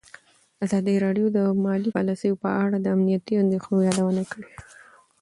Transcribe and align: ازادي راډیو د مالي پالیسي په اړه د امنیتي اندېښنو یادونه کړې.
ازادي 0.65 0.95
راډیو 1.05 1.27
د 1.37 1.39
مالي 1.63 1.89
پالیسي 1.95 2.29
په 2.43 2.49
اړه 2.63 2.77
د 2.81 2.87
امنیتي 2.95 3.33
اندېښنو 3.43 3.85
یادونه 3.87 4.23
کړې. 4.31 4.49